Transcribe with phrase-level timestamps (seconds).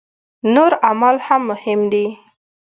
[0.55, 2.05] نور اعمال هم مهم دي.